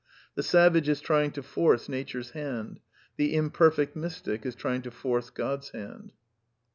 [0.33, 2.79] \The savage is trying to force Nature's hand.
[3.17, 6.13] The im cr ^^ l perfect mystic is trying to force God's hand.